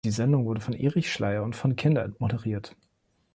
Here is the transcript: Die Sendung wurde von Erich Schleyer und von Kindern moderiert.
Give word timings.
Die 0.03 0.09
Sendung 0.09 0.45
wurde 0.47 0.61
von 0.61 0.73
Erich 0.73 1.13
Schleyer 1.13 1.43
und 1.43 1.55
von 1.55 1.75
Kindern 1.75 2.15
moderiert. 2.17 2.75